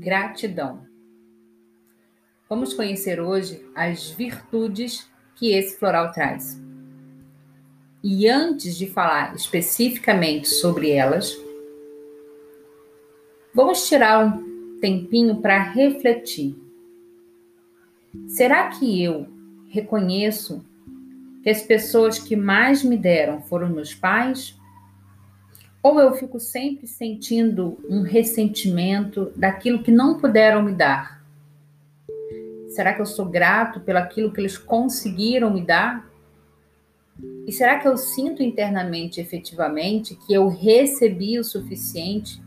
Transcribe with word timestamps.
Gratidão. 0.00 0.80
Vamos 2.48 2.72
conhecer 2.72 3.20
hoje 3.20 3.62
as 3.74 4.08
virtudes 4.08 5.06
que 5.34 5.52
esse 5.52 5.76
floral 5.76 6.10
traz. 6.10 6.58
E 8.02 8.26
antes 8.26 8.78
de 8.78 8.86
falar 8.86 9.36
especificamente 9.36 10.48
sobre 10.48 10.90
elas, 10.90 11.38
vamos 13.54 13.86
tirar 13.86 14.24
um 14.24 14.78
tempinho 14.80 15.42
para 15.42 15.58
refletir. 15.58 16.56
Será 18.26 18.70
que 18.70 19.04
eu 19.04 19.28
reconheço 19.68 20.64
que 21.42 21.50
as 21.50 21.60
pessoas 21.60 22.18
que 22.18 22.34
mais 22.34 22.82
me 22.82 22.96
deram 22.96 23.42
foram 23.42 23.68
meus 23.68 23.94
pais? 23.94 24.58
Ou 25.82 25.98
eu 25.98 26.12
fico 26.14 26.38
sempre 26.38 26.86
sentindo 26.86 27.78
um 27.88 28.02
ressentimento 28.02 29.32
daquilo 29.34 29.82
que 29.82 29.90
não 29.90 30.18
puderam 30.18 30.62
me 30.62 30.72
dar? 30.72 31.24
Será 32.68 32.92
que 32.94 33.00
eu 33.00 33.06
sou 33.06 33.26
grato 33.26 33.80
pelo 33.80 33.98
aquilo 33.98 34.32
que 34.32 34.40
eles 34.40 34.58
conseguiram 34.58 35.52
me 35.52 35.64
dar? 35.64 36.08
E 37.46 37.52
será 37.52 37.78
que 37.78 37.88
eu 37.88 37.96
sinto 37.96 38.42
internamente, 38.42 39.20
efetivamente, 39.20 40.14
que 40.14 40.32
eu 40.32 40.48
recebi 40.48 41.38
o 41.38 41.44
suficiente 41.44 42.40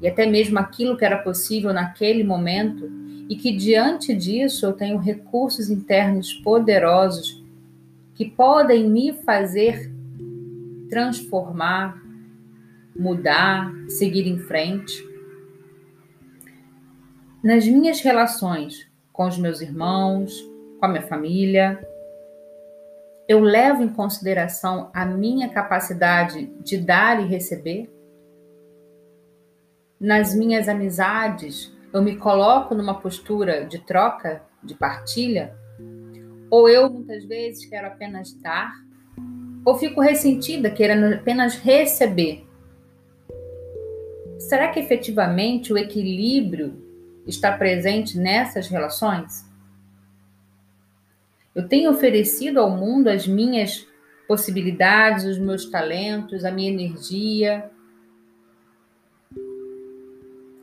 e 0.00 0.06
até 0.06 0.26
mesmo 0.26 0.58
aquilo 0.58 0.96
que 0.96 1.04
era 1.04 1.18
possível 1.18 1.72
naquele 1.72 2.22
momento 2.22 2.90
e 3.28 3.36
que 3.36 3.50
diante 3.56 4.14
disso 4.14 4.66
eu 4.66 4.72
tenho 4.72 4.98
recursos 4.98 5.70
internos 5.70 6.32
poderosos 6.34 7.42
que 8.14 8.24
podem 8.24 8.88
me 8.88 9.12
fazer 9.12 9.90
transformar, 10.88 12.05
mudar, 12.98 13.72
seguir 13.88 14.26
em 14.26 14.38
frente. 14.38 15.04
Nas 17.42 17.66
minhas 17.66 18.00
relações 18.00 18.90
com 19.12 19.26
os 19.26 19.38
meus 19.38 19.60
irmãos, 19.60 20.32
com 20.78 20.84
a 20.84 20.88
minha 20.88 21.06
família, 21.06 21.80
eu 23.28 23.40
levo 23.40 23.82
em 23.82 23.88
consideração 23.88 24.90
a 24.94 25.04
minha 25.04 25.48
capacidade 25.48 26.46
de 26.62 26.76
dar 26.76 27.20
e 27.20 27.26
receber? 27.26 27.90
Nas 29.98 30.34
minhas 30.34 30.68
amizades, 30.68 31.72
eu 31.92 32.02
me 32.02 32.16
coloco 32.16 32.74
numa 32.74 33.00
postura 33.00 33.64
de 33.64 33.78
troca, 33.78 34.42
de 34.62 34.74
partilha? 34.74 35.56
Ou 36.50 36.68
eu 36.68 36.88
muitas 36.90 37.24
vezes 37.24 37.64
quero 37.66 37.88
apenas 37.88 38.32
dar? 38.34 38.70
Ou 39.64 39.76
fico 39.76 40.00
ressentida 40.00 40.70
querendo 40.70 41.14
apenas 41.14 41.56
receber? 41.56 42.45
Será 44.38 44.68
que 44.68 44.78
efetivamente 44.78 45.72
o 45.72 45.78
equilíbrio 45.78 46.82
está 47.26 47.56
presente 47.56 48.18
nessas 48.18 48.68
relações? 48.68 49.44
Eu 51.54 51.66
tenho 51.66 51.90
oferecido 51.90 52.60
ao 52.60 52.70
mundo 52.70 53.08
as 53.08 53.26
minhas 53.26 53.86
possibilidades, 54.28 55.24
os 55.24 55.38
meus 55.38 55.64
talentos, 55.70 56.44
a 56.44 56.50
minha 56.50 56.70
energia? 56.70 57.70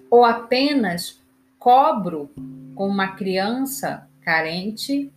Ou 0.09 0.23
apenas 0.23 1.19
cobro 1.57 2.29
com 2.75 2.87
uma 2.87 3.15
criança 3.15 4.07
carente 4.21 5.11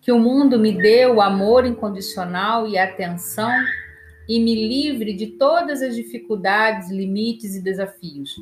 que 0.00 0.10
o 0.10 0.18
mundo 0.18 0.58
me 0.58 0.72
o 1.06 1.20
amor 1.20 1.66
incondicional 1.66 2.66
e 2.66 2.78
atenção 2.78 3.52
e 4.28 4.40
me 4.40 4.54
livre 4.54 5.12
de 5.12 5.28
todas 5.28 5.82
as 5.82 5.94
dificuldades, 5.94 6.90
limites 6.90 7.54
e 7.54 7.62
desafios? 7.62 8.34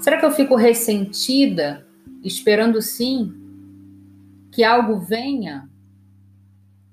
Será 0.00 0.18
que 0.18 0.24
eu 0.24 0.30
fico 0.30 0.54
ressentida, 0.54 1.86
esperando 2.24 2.80
sim 2.80 3.34
que 4.50 4.64
algo 4.64 4.98
venha 4.98 5.68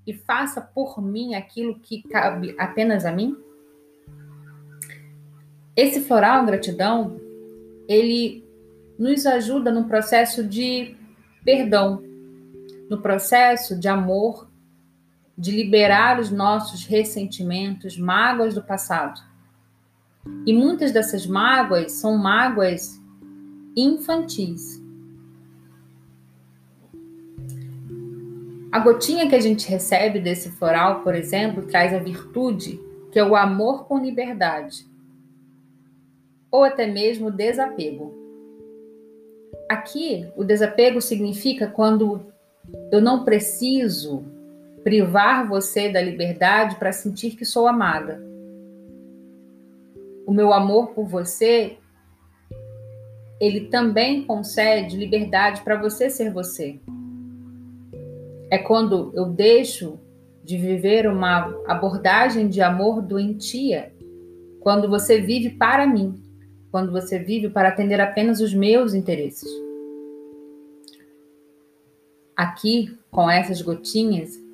e 0.06 0.14
faça 0.14 0.62
por 0.62 1.02
mim 1.02 1.36
aquilo 1.36 1.80
que 1.80 2.02
cabe 2.04 2.56
apenas 2.58 3.06
a 3.06 3.12
mim? 3.12 3.36
Esse 5.76 6.02
floral 6.02 6.46
gratidão, 6.46 7.20
ele 7.88 8.44
nos 8.98 9.26
ajuda 9.26 9.72
no 9.72 9.86
processo 9.86 10.44
de 10.44 10.96
perdão, 11.46 12.04
no 12.90 13.02
processo 13.02 13.80
de 13.80 13.88
amor 13.88 14.47
de 15.38 15.52
liberar 15.52 16.20
os 16.20 16.32
nossos 16.32 16.86
ressentimentos, 16.86 17.98
mágoas 17.98 18.56
do 18.56 18.64
passado. 18.64 19.22
E 20.46 20.54
muitas 20.54 20.92
dessas 20.92 21.28
mágoas 21.28 21.92
são 21.92 22.18
mágoas 22.18 23.00
infantis. 23.76 24.82
A 28.72 28.80
gotinha 28.80 29.30
que 29.30 29.36
a 29.36 29.40
gente 29.40 29.70
recebe 29.70 30.20
desse 30.20 30.52
floral, 30.52 31.02
por 31.02 31.16
exemplo, 31.16 31.64
traz 31.64 31.94
a 31.94 32.00
virtude, 32.00 32.80
que 33.12 33.20
é 33.20 33.24
o 33.24 33.36
amor 33.36 33.86
com 33.86 34.00
liberdade, 34.00 34.86
ou 36.52 36.64
até 36.64 36.86
mesmo 36.88 37.28
o 37.28 37.32
desapego. 37.32 38.14
Aqui, 39.70 40.28
o 40.36 40.44
desapego 40.44 41.02
significa 41.02 41.68
quando 41.68 42.26
eu 42.92 43.02
não 43.02 43.24
preciso 43.24 44.26
privar 44.88 45.46
você 45.46 45.90
da 45.90 46.02
liberdade 46.02 46.78
para 46.78 46.94
sentir 46.94 47.32
que 47.36 47.44
sou 47.44 47.68
amada. 47.68 48.24
O 50.26 50.32
meu 50.32 50.54
amor 50.54 50.92
por 50.92 51.06
você, 51.06 51.76
ele 53.38 53.68
também 53.68 54.24
concede 54.24 54.96
liberdade 54.96 55.60
para 55.60 55.76
você 55.76 56.10
ser 56.10 56.32
você. 56.32 56.80
É 58.50 58.58
quando 58.58 59.12
eu 59.14 59.26
deixo 59.26 60.00
de 60.42 60.58
viver 60.58 61.06
uma 61.06 61.54
abordagem 61.68 62.48
de 62.48 62.62
amor 62.62 63.02
doentia, 63.02 63.92
quando 64.62 64.88
você 64.88 65.20
vive 65.20 65.50
para 65.50 65.86
mim, 65.86 66.16
quando 66.72 66.94
você 66.94 67.20
vive 67.20 67.50
para 67.50 67.68
atender 67.68 68.00
apenas 68.00 68.40
os 68.40 68.54
meus 68.54 68.94
interesses. 68.94 69.50
Aqui, 72.34 72.98
com 73.12 73.30
essas 73.30 73.62
gotinhas, 73.62 74.47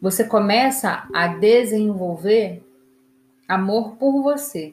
você 0.00 0.24
começa 0.24 1.06
a 1.12 1.26
desenvolver 1.28 2.64
amor 3.46 3.96
por 3.96 4.22
você. 4.22 4.72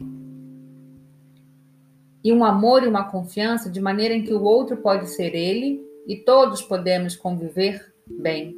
E 2.24 2.32
um 2.32 2.46
amor 2.46 2.84
e 2.84 2.88
uma 2.88 3.10
confiança 3.10 3.70
de 3.70 3.82
maneira 3.82 4.14
em 4.14 4.24
que 4.24 4.34
o 4.34 4.42
outro 4.42 4.78
pode 4.78 5.10
ser 5.10 5.36
ele 5.36 5.86
e 6.08 6.16
todos 6.16 6.62
podemos 6.62 7.16
conviver 7.16 7.94
bem. 8.08 8.56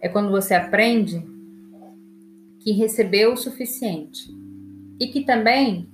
É 0.00 0.08
quando 0.08 0.30
você 0.30 0.54
aprende 0.54 1.26
que 2.60 2.72
recebeu 2.72 3.32
o 3.32 3.36
suficiente 3.36 4.28
e 5.00 5.06
que 5.06 5.24
também 5.24 5.88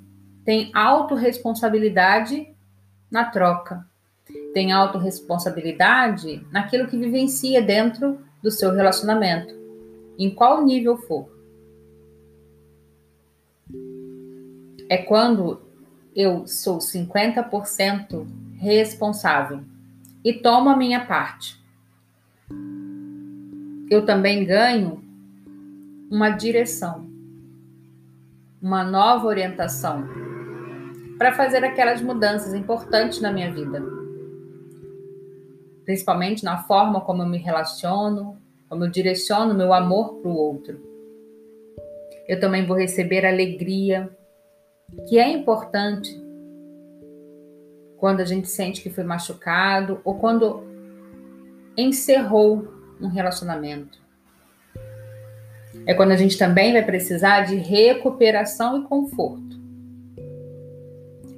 tem 0.44 0.70
autorresponsabilidade 0.74 2.52
na 3.10 3.26
troca 3.26 3.91
tem 4.52 4.72
autorresponsabilidade 4.72 6.46
naquilo 6.50 6.86
que 6.86 6.96
vivencia 6.96 7.62
dentro 7.62 8.20
do 8.42 8.50
seu 8.50 8.72
relacionamento, 8.72 9.54
em 10.18 10.30
qual 10.30 10.64
nível 10.64 10.96
for. 10.96 11.30
É 14.88 14.98
quando 14.98 15.60
eu 16.14 16.46
sou 16.46 16.78
50% 16.78 18.26
responsável 18.58 19.60
e 20.24 20.34
tomo 20.34 20.68
a 20.68 20.76
minha 20.76 21.06
parte. 21.06 21.60
Eu 23.90 24.04
também 24.04 24.44
ganho 24.44 25.02
uma 26.10 26.30
direção, 26.30 27.08
uma 28.60 28.84
nova 28.84 29.26
orientação 29.26 30.06
para 31.16 31.32
fazer 31.32 31.64
aquelas 31.64 32.02
mudanças 32.02 32.52
importantes 32.52 33.20
na 33.20 33.32
minha 33.32 33.52
vida 33.52 34.01
principalmente 35.84 36.44
na 36.44 36.58
forma 36.64 37.00
como 37.00 37.22
eu 37.22 37.26
me 37.26 37.38
relaciono, 37.38 38.40
como 38.68 38.84
eu 38.84 38.90
direciono 38.90 39.54
meu 39.54 39.72
amor 39.72 40.14
para 40.16 40.30
o 40.30 40.36
outro. 40.36 40.80
Eu 42.26 42.38
também 42.40 42.66
vou 42.66 42.76
receber 42.76 43.26
alegria, 43.26 44.10
que 45.08 45.18
é 45.18 45.28
importante 45.28 46.20
quando 47.98 48.20
a 48.20 48.24
gente 48.24 48.48
sente 48.48 48.82
que 48.82 48.90
foi 48.90 49.04
machucado 49.04 50.00
ou 50.04 50.14
quando 50.16 50.64
encerrou 51.76 52.68
um 53.00 53.08
relacionamento. 53.08 54.00
É 55.86 55.94
quando 55.94 56.12
a 56.12 56.16
gente 56.16 56.38
também 56.38 56.72
vai 56.72 56.84
precisar 56.84 57.42
de 57.42 57.56
recuperação 57.56 58.80
e 58.80 58.84
conforto. 58.84 59.60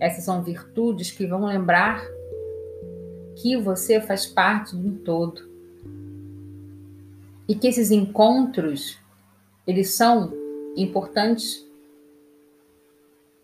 Essas 0.01 0.25
são 0.25 0.43
virtudes 0.43 1.11
que 1.11 1.27
vão 1.27 1.47
lembrar 1.47 2.05
que 3.37 3.57
você 3.57 4.01
faz 4.01 4.27
parte 4.27 4.77
de 4.77 4.89
um 4.89 4.97
todo. 4.97 5.49
E 7.49 7.55
que 7.55 7.69
esses 7.69 7.91
encontros, 7.91 8.99
eles 9.67 9.91
são 9.91 10.33
importantes 10.77 11.65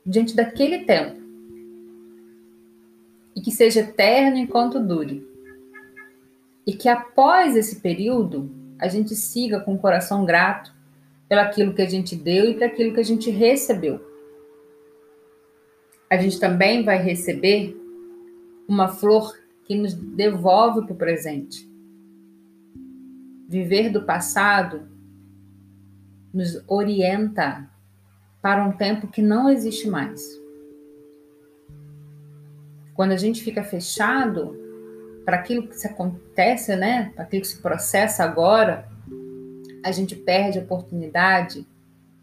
diante 0.04 0.34
daquele 0.34 0.84
tempo. 0.84 1.20
E 3.34 3.40
que 3.40 3.50
seja 3.50 3.80
eterno 3.80 4.38
enquanto 4.38 4.80
dure. 4.80 5.26
E 6.66 6.72
que 6.72 6.88
após 6.88 7.56
esse 7.56 7.80
período, 7.80 8.50
a 8.78 8.88
gente 8.88 9.14
siga 9.14 9.60
com 9.60 9.74
o 9.74 9.78
coração 9.78 10.24
grato 10.24 10.72
pelaquilo 11.28 11.74
que 11.74 11.82
a 11.82 11.88
gente 11.88 12.16
deu 12.16 12.50
e 12.50 12.54
para 12.54 12.66
aquilo 12.66 12.92
que 12.92 13.00
a 13.00 13.04
gente 13.04 13.30
recebeu. 13.30 14.00
A 16.08 16.16
gente 16.16 16.40
também 16.40 16.82
vai 16.82 17.00
receber 17.00 17.76
uma 18.66 18.88
flor 18.88 19.38
que 19.70 19.76
nos 19.76 19.94
devolve 19.94 20.84
para 20.84 20.94
o 20.94 20.96
presente. 20.96 21.64
Viver 23.48 23.88
do 23.88 24.02
passado 24.02 24.88
nos 26.34 26.60
orienta 26.66 27.70
para 28.42 28.66
um 28.66 28.72
tempo 28.72 29.06
que 29.06 29.22
não 29.22 29.48
existe 29.48 29.88
mais. 29.88 30.20
Quando 32.94 33.12
a 33.12 33.16
gente 33.16 33.44
fica 33.44 33.62
fechado 33.62 34.58
para 35.24 35.36
aquilo 35.36 35.68
que 35.68 35.78
se 35.78 35.86
acontece, 35.86 36.74
né, 36.74 37.12
para 37.14 37.22
aquilo 37.22 37.42
que 37.42 37.48
se 37.48 37.62
processa 37.62 38.24
agora, 38.24 38.88
a 39.84 39.92
gente 39.92 40.16
perde 40.16 40.58
a 40.58 40.62
oportunidade 40.62 41.64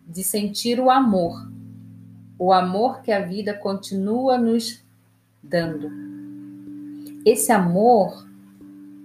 de 0.05 0.21
sentir 0.21 0.81
o 0.81 0.91
amor, 0.91 1.49
o 2.37 2.51
amor 2.51 3.01
que 3.01 3.13
a 3.13 3.21
vida 3.21 3.53
continua 3.53 4.37
nos 4.37 4.85
dando. 5.41 6.16
Esse 7.25 7.51
amor 7.51 8.27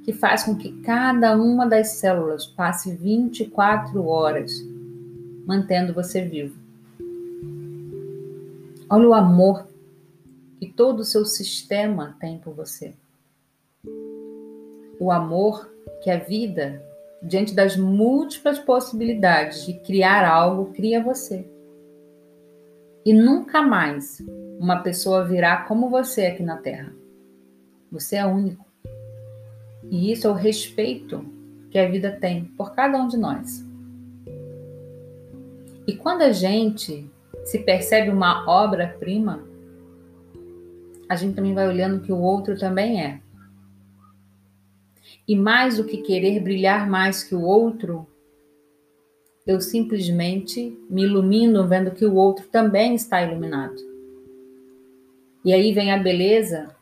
que 0.05 0.13
faz 0.13 0.45
com 0.45 0.57
que 0.57 0.73
cada 0.83 1.37
uma 1.37 1.67
das 1.67 1.93
células 1.93 2.47
passe 2.47 2.95
24 2.95 4.05
horas 4.05 4.53
mantendo 5.47 5.93
você 5.93 6.23
vivo. 6.23 6.61
Olha 8.89 9.09
o 9.09 9.15
amor 9.15 9.67
que 10.59 10.69
todo 10.69 11.01
o 11.01 11.05
seu 11.05 11.25
sistema 11.25 12.17
tem 12.21 12.39
por 12.39 12.55
você. 12.55 12.95
O 15.01 15.11
amor 15.11 15.69
que 16.03 16.11
a 16.11 16.19
vida, 16.19 16.83
diante 17.23 17.55
das 17.55 17.77
múltiplas 17.77 18.59
possibilidades 18.59 19.65
de 19.65 19.75
criar 19.81 20.29
algo, 20.29 20.73
cria 20.73 21.03
você. 21.03 21.49
E 23.05 23.13
nunca 23.13 23.63
mais 23.63 24.19
uma 24.61 24.81
pessoa 24.83 25.25
virá 25.25 25.65
como 25.65 25.89
você 25.89 26.27
aqui 26.27 26.43
na 26.43 26.59
Terra. 26.59 27.02
Você 27.93 28.17
é 28.17 28.25
único. 28.25 28.65
E 29.91 30.11
isso 30.11 30.27
é 30.27 30.31
o 30.31 30.35
respeito 30.35 31.23
que 31.71 31.79
a 31.79 31.87
vida 31.87 32.11
tem 32.11 32.45
por 32.45 32.75
cada 32.75 32.97
um 32.99 33.07
de 33.07 33.19
nós. 33.19 33.63
E 35.87 35.95
quando 35.95 36.23
a 36.23 36.33
gente 36.33 37.11
se 37.45 37.59
percebe 37.59 38.09
uma 38.09 38.49
obra-prima, 38.49 39.45
a 41.07 41.17
gente 41.17 41.35
também 41.35 41.53
vai 41.53 41.69
olhando 41.69 42.01
que 42.01 42.11
o 42.11 42.19
outro 42.19 42.59
também 42.59 43.05
é. 43.05 43.21
E 45.29 45.37
mais 45.37 45.77
do 45.77 45.85
que 45.85 45.99
querer 45.99 46.41
brilhar 46.41 46.89
mais 46.89 47.23
que 47.23 47.35
o 47.35 47.43
outro, 47.43 48.07
eu 49.47 49.61
simplesmente 49.61 50.79
me 50.89 51.03
ilumino 51.03 51.69
vendo 51.69 51.91
que 51.91 52.07
o 52.07 52.15
outro 52.15 52.49
também 52.49 52.95
está 52.95 53.23
iluminado. 53.23 53.77
E 55.45 55.53
aí 55.53 55.75
vem 55.75 55.93
a 55.93 55.99
beleza 55.99 56.75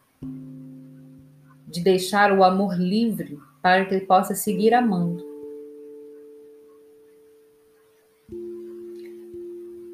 de 1.71 1.83
deixar 1.83 2.33
o 2.33 2.43
amor 2.43 2.77
livre 2.77 3.39
para 3.63 3.85
que 3.85 3.95
ele 3.95 4.07
possa 4.07 4.35
seguir 4.35 4.75
amando. 4.75 5.25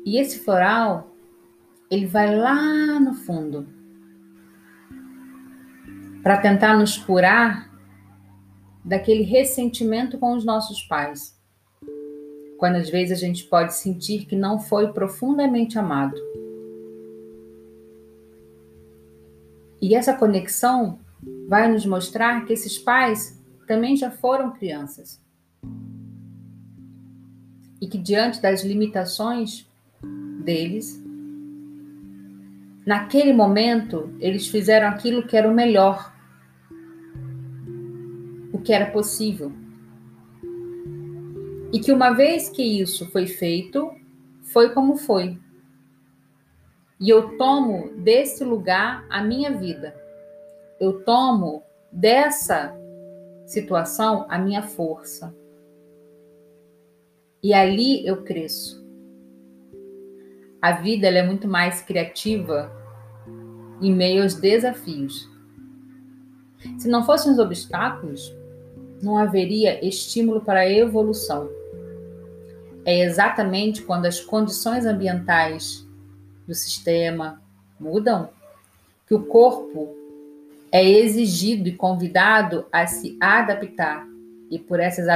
E 0.04 0.18
esse 0.18 0.38
floral, 0.38 1.10
ele 1.90 2.06
vai 2.06 2.34
lá 2.36 3.00
no 3.00 3.12
fundo 3.12 3.66
para 6.22 6.38
tentar 6.38 6.76
nos 6.78 6.96
curar 6.96 7.70
daquele 8.84 9.22
ressentimento 9.22 10.16
com 10.16 10.34
os 10.34 10.44
nossos 10.44 10.82
pais. 10.82 11.36
Quando 12.56 12.76
às 12.76 12.88
vezes 12.88 13.18
a 13.18 13.20
gente 13.20 13.44
pode 13.44 13.74
sentir 13.74 14.26
que 14.26 14.36
não 14.36 14.58
foi 14.58 14.92
profundamente 14.92 15.78
amado. 15.78 16.16
E 19.82 19.94
essa 19.94 20.14
conexão 20.14 21.00
vai 21.48 21.70
nos 21.70 21.86
mostrar 21.86 22.44
que 22.44 22.52
esses 22.52 22.78
pais 22.78 23.42
também 23.66 23.96
já 23.96 24.10
foram 24.10 24.52
crianças. 24.52 25.20
E 27.80 27.86
que 27.86 27.98
diante 27.98 28.40
das 28.40 28.64
limitações 28.64 29.66
deles. 30.46 31.02
Naquele 32.86 33.32
momento, 33.32 34.14
eles 34.20 34.46
fizeram 34.46 34.86
aquilo 34.88 35.26
que 35.26 35.36
era 35.36 35.50
o 35.50 35.54
melhor, 35.54 36.14
o 38.52 38.58
que 38.58 38.72
era 38.72 38.86
possível. 38.86 39.52
E 41.72 41.80
que 41.80 41.90
uma 41.90 42.12
vez 42.12 42.48
que 42.48 42.62
isso 42.62 43.10
foi 43.10 43.26
feito, 43.26 43.90
foi 44.40 44.70
como 44.70 44.96
foi. 44.96 45.36
E 46.98 47.10
eu 47.10 47.36
tomo 47.36 47.90
desse 47.98 48.44
lugar 48.44 49.04
a 49.10 49.22
minha 49.22 49.50
vida. 49.50 50.05
Eu 50.78 51.04
tomo 51.04 51.62
dessa 51.90 52.76
situação 53.46 54.26
a 54.28 54.38
minha 54.38 54.62
força. 54.62 55.34
E 57.42 57.54
ali 57.54 58.06
eu 58.06 58.22
cresço. 58.22 58.84
A 60.60 60.72
vida 60.72 61.06
é 61.06 61.22
muito 61.22 61.46
mais 61.46 61.80
criativa 61.80 62.70
em 63.80 63.94
meio 63.94 64.22
aos 64.22 64.34
desafios. 64.34 65.30
Se 66.78 66.88
não 66.88 67.04
fossem 67.04 67.32
os 67.32 67.38
obstáculos, 67.38 68.34
não 69.02 69.16
haveria 69.16 69.86
estímulo 69.86 70.40
para 70.40 70.60
a 70.60 70.70
evolução. 70.70 71.48
É 72.84 73.00
exatamente 73.00 73.82
quando 73.82 74.06
as 74.06 74.20
condições 74.20 74.86
ambientais 74.86 75.86
do 76.46 76.54
sistema 76.54 77.42
mudam 77.78 78.30
que 79.06 79.14
o 79.14 79.26
corpo 79.26 80.05
é 80.76 80.84
exigido 80.84 81.70
e 81.70 81.74
convidado 81.74 82.66
a 82.70 82.86
se 82.86 83.16
adaptar. 83.18 84.06
E 84.50 84.58
por 84.58 84.78
essas 84.78 85.06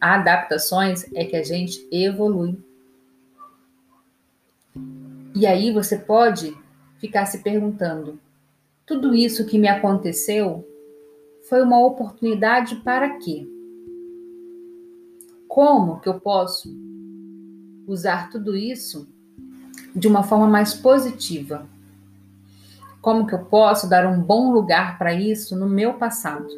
adaptações 0.00 1.04
é 1.14 1.26
que 1.26 1.36
a 1.36 1.42
gente 1.42 1.86
evolui. 1.92 2.58
E 5.34 5.46
aí 5.46 5.70
você 5.70 5.98
pode 5.98 6.56
ficar 6.98 7.26
se 7.26 7.42
perguntando: 7.42 8.18
tudo 8.86 9.14
isso 9.14 9.44
que 9.44 9.58
me 9.58 9.68
aconteceu 9.68 10.66
foi 11.50 11.62
uma 11.62 11.84
oportunidade 11.84 12.76
para 12.76 13.18
quê? 13.18 13.46
Como 15.46 16.00
que 16.00 16.08
eu 16.08 16.18
posso 16.18 16.74
usar 17.86 18.30
tudo 18.30 18.56
isso 18.56 19.06
de 19.94 20.08
uma 20.08 20.22
forma 20.22 20.48
mais 20.48 20.72
positiva? 20.72 21.68
Como 23.04 23.26
que 23.26 23.34
eu 23.34 23.44
posso 23.44 23.86
dar 23.86 24.06
um 24.06 24.18
bom 24.18 24.50
lugar 24.50 24.96
para 24.96 25.12
isso 25.12 25.54
no 25.54 25.68
meu 25.68 25.92
passado? 25.92 26.48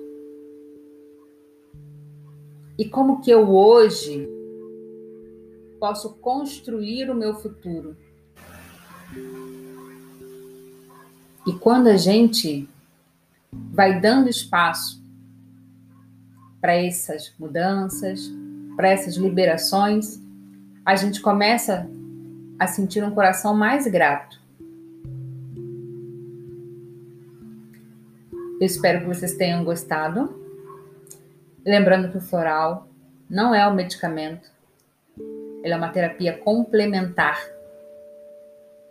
E 2.79 2.89
como 2.89 3.21
que 3.21 3.33
eu 3.33 3.51
hoje 3.51 4.29
posso 5.81 6.15
construir 6.19 7.11
o 7.11 7.17
meu 7.17 7.35
futuro? 7.35 7.97
E 11.45 11.53
quando 11.55 11.89
a 11.89 11.97
gente 11.97 12.69
vai 13.53 14.01
dando 14.01 14.31
espaço 14.31 15.03
para 16.61 16.77
essas 16.77 17.35
mudanças, 17.41 18.21
para 18.77 18.91
essas 18.91 19.17
liberações, 19.17 20.23
a 20.85 20.95
gente 20.95 21.21
começa 21.21 21.91
a 22.57 22.69
sentir 22.69 23.03
um 23.03 23.11
coração 23.11 23.53
mais 23.53 23.89
grato. 23.89 24.46
Eu 28.59 28.67
espero 28.67 29.01
que 29.01 29.07
vocês 29.07 29.35
tenham 29.35 29.65
gostado. 29.65 30.35
Lembrando 31.65 32.11
que 32.11 32.17
o 32.17 32.23
floral 32.23 32.89
não 33.29 33.55
é 33.55 33.67
um 33.69 33.75
medicamento, 33.75 34.51
ele 35.63 35.75
é 35.75 35.77
uma 35.77 35.91
terapia 35.91 36.39
complementar 36.39 37.39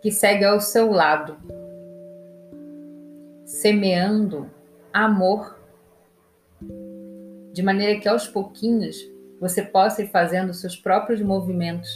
que 0.02 0.12
segue 0.12 0.44
ao 0.44 0.60
seu 0.60 0.92
lado 0.92 1.38
semeando 3.46 4.52
amor, 4.92 5.58
de 7.54 7.64
maneira 7.64 8.00
que 8.00 8.08
aos 8.08 8.28
pouquinhos 8.28 8.98
você 9.40 9.62
possa 9.62 10.04
ir 10.04 10.08
fazendo 10.08 10.54
seus 10.54 10.76
próprios 10.76 11.22
movimentos 11.22 11.90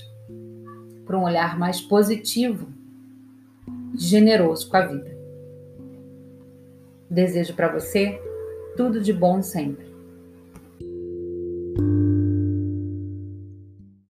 para 1.06 1.18
um 1.18 1.24
olhar 1.24 1.60
mais 1.60 1.82
positivo 1.82 2.70
e 3.94 4.00
generoso 4.00 4.70
com 4.70 4.78
a 4.78 4.86
vida. 4.86 5.19
Desejo 7.10 7.56
para 7.56 7.68
você 7.68 8.20
tudo 8.78 9.01
de 9.01 9.12
bom 9.12 9.42
sempre. 9.42 9.88